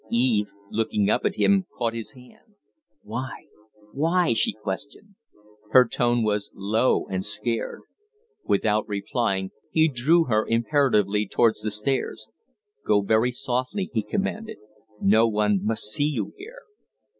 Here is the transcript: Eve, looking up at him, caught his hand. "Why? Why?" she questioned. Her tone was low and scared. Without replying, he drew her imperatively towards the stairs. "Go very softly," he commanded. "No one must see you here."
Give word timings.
Eve, 0.09 0.47
looking 0.71 1.11
up 1.11 1.25
at 1.25 1.35
him, 1.35 1.67
caught 1.77 1.93
his 1.93 2.13
hand. 2.13 2.55
"Why? 3.03 3.45
Why?" 3.93 4.33
she 4.33 4.51
questioned. 4.51 5.13
Her 5.73 5.87
tone 5.87 6.23
was 6.23 6.49
low 6.55 7.05
and 7.11 7.23
scared. 7.23 7.81
Without 8.43 8.87
replying, 8.89 9.51
he 9.69 9.87
drew 9.87 10.23
her 10.23 10.43
imperatively 10.47 11.27
towards 11.27 11.61
the 11.61 11.69
stairs. 11.69 12.29
"Go 12.83 13.01
very 13.01 13.31
softly," 13.31 13.91
he 13.93 14.01
commanded. 14.01 14.57
"No 14.99 15.27
one 15.27 15.59
must 15.63 15.83
see 15.83 16.09
you 16.09 16.33
here." 16.35 16.61